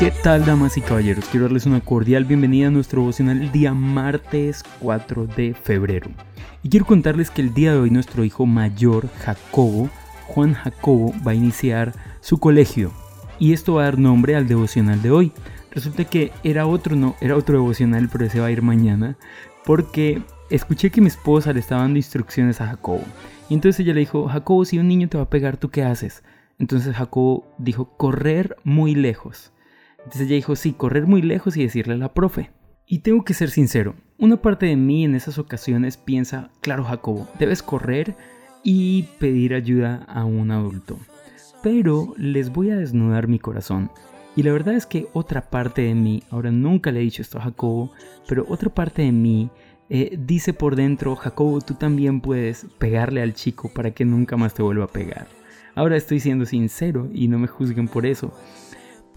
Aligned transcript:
¿Qué 0.00 0.10
tal 0.10 0.46
damas 0.46 0.78
y 0.78 0.80
caballeros? 0.80 1.26
Quiero 1.26 1.44
darles 1.44 1.66
una 1.66 1.82
cordial 1.82 2.24
bienvenida 2.24 2.68
a 2.68 2.70
nuestro 2.70 3.02
devocional 3.02 3.52
día 3.52 3.74
martes 3.74 4.64
4 4.80 5.26
de 5.26 5.52
febrero. 5.52 6.08
Y 6.62 6.70
quiero 6.70 6.86
contarles 6.86 7.30
que 7.30 7.42
el 7.42 7.52
día 7.52 7.72
de 7.72 7.80
hoy 7.80 7.90
nuestro 7.90 8.24
hijo 8.24 8.46
mayor, 8.46 9.10
Jacobo, 9.18 9.90
Juan 10.26 10.54
Jacobo, 10.54 11.12
va 11.22 11.32
a 11.32 11.34
iniciar 11.34 11.92
su 12.22 12.38
colegio. 12.38 12.92
Y 13.38 13.52
esto 13.52 13.74
va 13.74 13.82
a 13.82 13.84
dar 13.84 13.98
nombre 13.98 14.36
al 14.36 14.48
devocional 14.48 15.02
de 15.02 15.10
hoy. 15.10 15.32
Resulta 15.70 16.06
que 16.06 16.32
era 16.44 16.66
otro, 16.66 16.96
no, 16.96 17.14
era 17.20 17.36
otro 17.36 17.58
devocional, 17.58 18.08
pero 18.10 18.24
ese 18.24 18.40
va 18.40 18.46
a 18.46 18.52
ir 18.52 18.62
mañana. 18.62 19.18
Porque 19.66 20.22
escuché 20.48 20.88
que 20.88 21.02
mi 21.02 21.08
esposa 21.08 21.52
le 21.52 21.60
estaba 21.60 21.82
dando 21.82 21.98
instrucciones 21.98 22.62
a 22.62 22.68
Jacobo. 22.68 23.04
Y 23.50 23.54
entonces 23.54 23.80
ella 23.80 23.92
le 23.92 24.00
dijo, 24.00 24.28
Jacobo, 24.28 24.64
si 24.64 24.78
un 24.78 24.88
niño 24.88 25.10
te 25.10 25.18
va 25.18 25.24
a 25.24 25.30
pegar, 25.30 25.58
¿tú 25.58 25.68
qué 25.68 25.82
haces? 25.82 26.24
Entonces 26.58 26.96
Jacobo 26.96 27.54
dijo, 27.58 27.98
correr 27.98 28.56
muy 28.64 28.94
lejos. 28.94 29.52
Entonces 30.04 30.22
ella 30.22 30.36
dijo, 30.36 30.56
sí, 30.56 30.72
correr 30.72 31.06
muy 31.06 31.22
lejos 31.22 31.56
y 31.56 31.62
decirle 31.62 31.94
a 31.94 31.98
la 31.98 32.14
profe. 32.14 32.50
Y 32.86 33.00
tengo 33.00 33.24
que 33.24 33.34
ser 33.34 33.50
sincero, 33.50 33.94
una 34.18 34.42
parte 34.42 34.66
de 34.66 34.76
mí 34.76 35.04
en 35.04 35.14
esas 35.14 35.38
ocasiones 35.38 35.96
piensa, 35.96 36.50
claro 36.60 36.84
Jacobo, 36.84 37.28
debes 37.38 37.62
correr 37.62 38.16
y 38.62 39.04
pedir 39.18 39.54
ayuda 39.54 40.04
a 40.08 40.24
un 40.24 40.50
adulto. 40.50 40.98
Pero 41.62 42.14
les 42.16 42.50
voy 42.50 42.70
a 42.70 42.76
desnudar 42.76 43.28
mi 43.28 43.38
corazón. 43.38 43.90
Y 44.36 44.42
la 44.42 44.52
verdad 44.52 44.74
es 44.74 44.86
que 44.86 45.06
otra 45.12 45.50
parte 45.50 45.82
de 45.82 45.94
mí, 45.94 46.22
ahora 46.30 46.50
nunca 46.50 46.90
le 46.90 47.00
he 47.00 47.04
dicho 47.04 47.22
esto 47.22 47.38
a 47.38 47.42
Jacobo, 47.42 47.92
pero 48.28 48.44
otra 48.48 48.68
parte 48.70 49.02
de 49.02 49.12
mí 49.12 49.50
eh, 49.88 50.16
dice 50.18 50.52
por 50.52 50.76
dentro, 50.76 51.16
Jacobo, 51.16 51.60
tú 51.60 51.74
también 51.74 52.20
puedes 52.20 52.66
pegarle 52.78 53.22
al 53.22 53.34
chico 53.34 53.70
para 53.72 53.90
que 53.90 54.04
nunca 54.04 54.36
más 54.36 54.54
te 54.54 54.62
vuelva 54.62 54.84
a 54.84 54.92
pegar. 54.92 55.28
Ahora 55.74 55.96
estoy 55.96 56.20
siendo 56.20 56.44
sincero 56.44 57.08
y 57.12 57.28
no 57.28 57.38
me 57.38 57.46
juzguen 57.46 57.88
por 57.88 58.06
eso. 58.06 58.32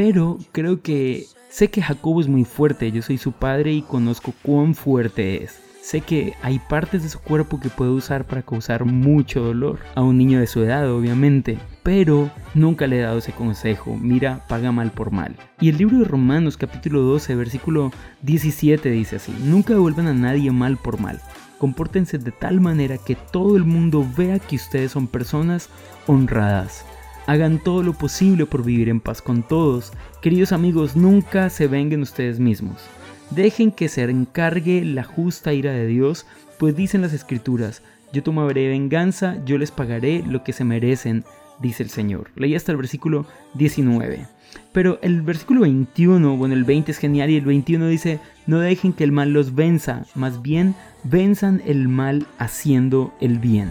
Pero 0.00 0.38
creo 0.52 0.80
que 0.80 1.26
sé 1.50 1.68
que 1.68 1.82
Jacobo 1.82 2.22
es 2.22 2.26
muy 2.26 2.44
fuerte, 2.44 2.90
yo 2.90 3.02
soy 3.02 3.18
su 3.18 3.32
padre 3.32 3.74
y 3.74 3.82
conozco 3.82 4.32
cuán 4.42 4.74
fuerte 4.74 5.44
es. 5.44 5.60
Sé 5.82 6.00
que 6.00 6.32
hay 6.40 6.58
partes 6.58 7.02
de 7.02 7.10
su 7.10 7.18
cuerpo 7.18 7.60
que 7.60 7.68
puede 7.68 7.90
usar 7.90 8.24
para 8.24 8.40
causar 8.40 8.86
mucho 8.86 9.42
dolor 9.42 9.80
a 9.94 10.00
un 10.00 10.16
niño 10.16 10.40
de 10.40 10.46
su 10.46 10.62
edad, 10.62 10.90
obviamente, 10.90 11.58
pero 11.82 12.30
nunca 12.54 12.86
le 12.86 12.98
he 12.98 13.02
dado 13.02 13.18
ese 13.18 13.32
consejo, 13.32 13.94
mira, 13.94 14.46
paga 14.48 14.72
mal 14.72 14.90
por 14.90 15.10
mal. 15.10 15.36
Y 15.60 15.68
el 15.68 15.76
libro 15.76 15.98
de 15.98 16.06
Romanos 16.06 16.56
capítulo 16.56 17.02
12, 17.02 17.34
versículo 17.34 17.92
17 18.22 18.88
dice 18.88 19.16
así, 19.16 19.34
nunca 19.44 19.74
devuelvan 19.74 20.06
a 20.06 20.14
nadie 20.14 20.50
mal 20.50 20.78
por 20.78 20.98
mal, 20.98 21.20
compórtense 21.58 22.16
de 22.16 22.32
tal 22.32 22.62
manera 22.62 22.96
que 22.96 23.16
todo 23.16 23.54
el 23.58 23.64
mundo 23.64 24.08
vea 24.16 24.38
que 24.38 24.56
ustedes 24.56 24.92
son 24.92 25.08
personas 25.08 25.68
honradas. 26.06 26.86
Hagan 27.30 27.60
todo 27.60 27.84
lo 27.84 27.92
posible 27.92 28.44
por 28.44 28.64
vivir 28.64 28.88
en 28.88 28.98
paz 28.98 29.22
con 29.22 29.44
todos. 29.44 29.92
Queridos 30.20 30.50
amigos, 30.50 30.96
nunca 30.96 31.48
se 31.48 31.68
vengan 31.68 32.02
ustedes 32.02 32.40
mismos. 32.40 32.82
Dejen 33.30 33.70
que 33.70 33.88
se 33.88 34.02
encargue 34.02 34.84
la 34.84 35.04
justa 35.04 35.52
ira 35.52 35.70
de 35.70 35.86
Dios, 35.86 36.26
pues 36.58 36.74
dicen 36.74 37.02
las 37.02 37.12
escrituras, 37.12 37.84
yo 38.12 38.24
tomaré 38.24 38.66
venganza, 38.66 39.36
yo 39.44 39.58
les 39.58 39.70
pagaré 39.70 40.24
lo 40.26 40.42
que 40.42 40.52
se 40.52 40.64
merecen, 40.64 41.22
dice 41.60 41.84
el 41.84 41.90
Señor. 41.90 42.32
Leí 42.34 42.56
hasta 42.56 42.72
el 42.72 42.78
versículo 42.78 43.26
19. 43.54 44.26
Pero 44.72 44.98
el 45.00 45.22
versículo 45.22 45.60
21, 45.60 46.36
bueno, 46.36 46.56
el 46.56 46.64
20 46.64 46.90
es 46.90 46.98
genial 46.98 47.30
y 47.30 47.36
el 47.36 47.44
21 47.44 47.86
dice, 47.86 48.18
no 48.48 48.58
dejen 48.58 48.92
que 48.92 49.04
el 49.04 49.12
mal 49.12 49.32
los 49.32 49.54
venza, 49.54 50.04
más 50.16 50.42
bien 50.42 50.74
venzan 51.04 51.62
el 51.64 51.86
mal 51.86 52.26
haciendo 52.38 53.14
el 53.20 53.38
bien. 53.38 53.70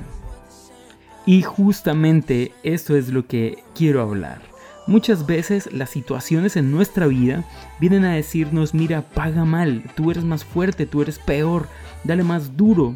Y 1.29 1.43
justamente 1.43 2.53
esto 2.63 2.97
es 2.97 3.09
lo 3.09 3.27
que 3.27 3.59
quiero 3.75 4.01
hablar. 4.01 4.41
Muchas 4.87 5.27
veces 5.27 5.71
las 5.71 5.91
situaciones 5.91 6.55
en 6.55 6.71
nuestra 6.71 7.05
vida 7.05 7.45
vienen 7.79 8.03
a 8.03 8.15
decirnos, 8.15 8.73
mira, 8.73 9.03
paga 9.03 9.45
mal, 9.45 9.83
tú 9.95 10.09
eres 10.09 10.23
más 10.23 10.43
fuerte, 10.43 10.87
tú 10.87 11.03
eres 11.03 11.19
peor, 11.19 11.67
dale 12.03 12.23
más 12.23 12.57
duro. 12.57 12.95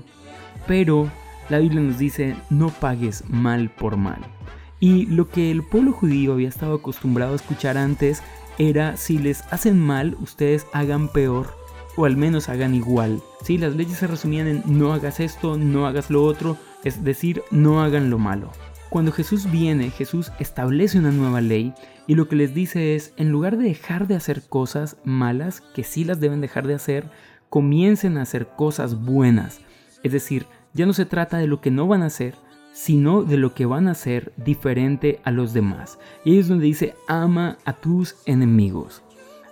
Pero 0.66 1.12
la 1.48 1.60
Biblia 1.60 1.82
nos 1.82 2.00
dice, 2.00 2.36
no 2.50 2.70
pagues 2.70 3.24
mal 3.30 3.70
por 3.70 3.98
mal. 3.98 4.22
Y 4.80 5.06
lo 5.06 5.30
que 5.30 5.52
el 5.52 5.62
pueblo 5.62 5.92
judío 5.92 6.34
había 6.34 6.50
estado 6.50 6.74
acostumbrado 6.74 7.34
a 7.34 7.36
escuchar 7.36 7.78
antes 7.78 8.24
era, 8.58 8.98
si 8.98 9.20
les 9.20 9.44
hacen 9.54 9.80
mal, 9.80 10.18
ustedes 10.20 10.66
hagan 10.74 11.08
peor 11.08 11.56
o 11.96 12.06
al 12.06 12.18
menos 12.18 12.50
hagan 12.50 12.76
igual. 12.76 13.22
Si 13.44 13.58
las 13.58 13.76
leyes 13.76 13.98
se 13.98 14.08
resumían 14.08 14.48
en 14.48 14.64
no 14.66 14.94
hagas 14.94 15.20
esto, 15.20 15.58
no 15.58 15.88
hagas 15.88 16.10
lo 16.10 16.24
otro, 16.24 16.58
es 16.84 17.04
decir, 17.04 17.44
no 17.52 17.82
hagan 17.82 18.10
lo 18.10 18.20
malo. 18.20 18.52
Cuando 18.90 19.12
Jesús 19.12 19.50
viene, 19.50 19.90
Jesús 19.90 20.32
establece 20.40 21.00
una 21.00 21.12
nueva 21.12 21.42
ley 21.42 21.74
y 22.06 22.16
lo 22.16 22.28
que 22.28 22.36
les 22.36 22.54
dice 22.54 22.96
es, 22.96 23.14
en 23.18 23.32
lugar 23.32 23.58
de 23.58 23.66
dejar 23.66 24.08
de 24.08 24.16
hacer 24.16 24.44
cosas 24.48 24.98
malas, 25.04 25.62
que 25.62 25.84
sí 25.84 26.04
las 26.04 26.20
deben 26.20 26.42
dejar 26.42 26.68
de 26.68 26.76
hacer, 26.76 27.10
comiencen 27.50 28.18
a 28.18 28.24
hacer 28.24 28.48
cosas 28.56 29.04
buenas. 29.04 29.62
Es 30.04 30.12
decir, 30.12 30.46
ya 30.74 30.86
no 30.86 30.94
se 30.94 31.06
trata 31.06 31.38
de 31.38 31.48
lo 31.48 31.62
que 31.62 31.72
no 31.72 31.88
van 31.88 32.04
a 32.04 32.08
hacer, 32.08 32.36
sino 32.74 33.24
de 33.24 33.38
lo 33.38 33.54
que 33.54 33.66
van 33.66 33.88
a 33.88 33.92
hacer 33.92 34.34
diferente 34.38 35.20
a 35.24 35.32
los 35.32 35.54
demás. 35.54 36.00
Y 36.26 36.32
ahí 36.32 36.40
es 36.40 36.48
donde 36.48 36.66
dice, 36.66 36.96
ama 37.08 37.58
a 37.66 37.74
tus 37.74 38.16
enemigos. 38.26 39.04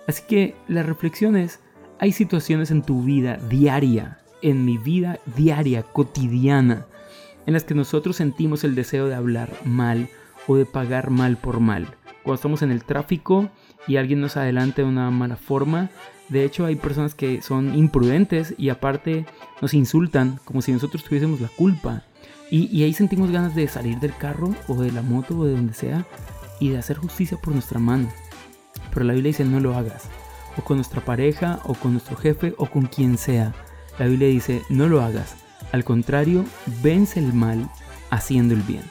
Así 0.06 0.22
que 0.28 0.54
la 0.68 0.82
reflexión 0.82 1.36
es, 1.36 1.60
hay 1.98 2.12
situaciones 2.12 2.70
en 2.70 2.82
tu 2.82 3.02
vida 3.02 3.36
diaria, 3.48 4.18
en 4.42 4.64
mi 4.64 4.78
vida 4.78 5.18
diaria, 5.36 5.82
cotidiana, 5.82 6.86
en 7.46 7.54
las 7.54 7.64
que 7.64 7.74
nosotros 7.74 8.16
sentimos 8.16 8.64
el 8.64 8.74
deseo 8.74 9.06
de 9.06 9.14
hablar 9.14 9.52
mal 9.64 10.08
o 10.46 10.56
de 10.56 10.66
pagar 10.66 11.10
mal 11.10 11.36
por 11.36 11.60
mal. 11.60 11.86
Cuando 12.22 12.36
estamos 12.36 12.62
en 12.62 12.70
el 12.70 12.84
tráfico 12.84 13.50
y 13.86 13.96
alguien 13.96 14.20
nos 14.20 14.36
adelanta 14.36 14.82
de 14.82 14.88
una 14.88 15.10
mala 15.10 15.36
forma, 15.36 15.90
de 16.28 16.44
hecho 16.44 16.64
hay 16.64 16.76
personas 16.76 17.14
que 17.14 17.42
son 17.42 17.74
imprudentes 17.76 18.54
y 18.58 18.68
aparte 18.68 19.26
nos 19.60 19.74
insultan 19.74 20.38
como 20.44 20.62
si 20.62 20.72
nosotros 20.72 21.04
tuviésemos 21.04 21.40
la 21.40 21.48
culpa. 21.48 22.04
Y, 22.50 22.66
y 22.76 22.84
ahí 22.84 22.92
sentimos 22.92 23.30
ganas 23.30 23.54
de 23.54 23.66
salir 23.66 23.98
del 23.98 24.14
carro 24.16 24.54
o 24.68 24.80
de 24.80 24.92
la 24.92 25.02
moto 25.02 25.38
o 25.38 25.44
de 25.44 25.52
donde 25.52 25.74
sea 25.74 26.06
y 26.60 26.68
de 26.68 26.78
hacer 26.78 26.96
justicia 26.96 27.38
por 27.38 27.54
nuestra 27.54 27.80
mano. 27.80 28.08
Pero 28.92 29.04
la 29.04 29.14
Biblia 29.14 29.30
dice 29.30 29.44
no 29.44 29.58
lo 29.58 29.74
hagas. 29.74 30.08
O 30.56 30.62
con 30.62 30.76
nuestra 30.76 31.04
pareja, 31.04 31.60
o 31.64 31.74
con 31.74 31.92
nuestro 31.92 32.16
jefe, 32.16 32.54
o 32.58 32.66
con 32.66 32.86
quien 32.86 33.18
sea. 33.18 33.54
La 33.98 34.06
Biblia 34.06 34.28
dice 34.28 34.62
no 34.68 34.88
lo 34.88 35.02
hagas. 35.02 35.36
Al 35.72 35.84
contrario, 35.84 36.44
vence 36.82 37.18
el 37.18 37.32
mal 37.32 37.70
haciendo 38.10 38.54
el 38.54 38.62
bien. 38.62 38.82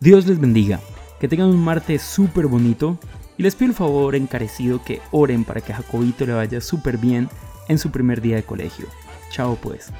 Dios 0.00 0.26
les 0.26 0.38
bendiga, 0.38 0.80
que 1.20 1.28
tengan 1.28 1.48
un 1.48 1.62
martes 1.62 2.02
súper 2.02 2.46
bonito 2.46 2.98
y 3.36 3.42
les 3.42 3.54
pido 3.54 3.70
el 3.70 3.76
favor 3.76 4.14
encarecido 4.14 4.82
que 4.84 5.00
oren 5.10 5.44
para 5.44 5.60
que 5.60 5.72
a 5.72 5.76
Jacobito 5.76 6.26
le 6.26 6.34
vaya 6.34 6.60
súper 6.60 6.98
bien 6.98 7.28
en 7.68 7.78
su 7.78 7.90
primer 7.90 8.20
día 8.20 8.36
de 8.36 8.42
colegio. 8.42 8.86
Chao 9.30 9.56
pues. 9.56 9.90